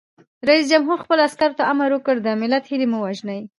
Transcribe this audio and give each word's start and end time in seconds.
رئیس 0.49 0.65
جمهور 0.71 0.97
خپلو 1.03 1.21
عسکرو 1.27 1.57
ته 1.59 1.63
امر 1.71 1.89
وکړ؛ 1.93 2.15
د 2.23 2.27
ملت 2.41 2.63
هیلې 2.71 2.87
مه 2.91 2.99
وژنئ! 3.03 3.41